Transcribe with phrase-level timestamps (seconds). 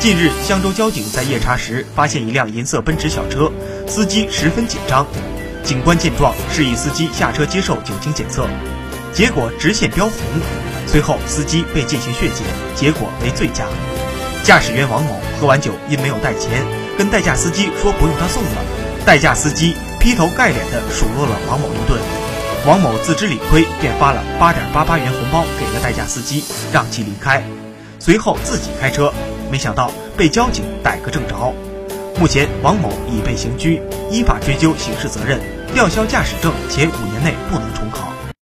[0.00, 3.50] 近日，香州交警在夜查时发现一辆银色奔驰小车，
[3.88, 5.04] 司机十分紧张。
[5.64, 8.46] 警官见状，示意司机下车接受酒精检测，
[9.12, 10.14] 结果直线飙红。
[10.86, 13.64] 随后，司机被进行血检，结果为醉驾。
[14.44, 16.64] 驾驶员王某喝完酒，因没有带钱，
[16.96, 18.64] 跟代驾司机说不用他送了。
[19.04, 22.00] 代驾司机劈头盖脸的数落了王某一顿。
[22.64, 27.42] 王某自知理亏，便发了八点八八元红包给了代驾司机，让其离开。
[27.98, 29.12] 随后自己开车。
[29.50, 31.54] 没想到被交警逮个正着，
[32.20, 33.80] 目前王某已被刑拘，
[34.10, 35.40] 依法追究刑事责任，
[35.74, 38.17] 吊销驾驶证，且五年内不能重考。